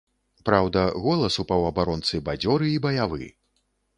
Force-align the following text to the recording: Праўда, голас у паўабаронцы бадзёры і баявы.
Праўда, 0.49 0.85
голас 1.03 1.35
у 1.43 1.43
паўабаронцы 1.51 2.21
бадзёры 2.29 2.65
і 2.73 2.81
баявы. 2.89 3.29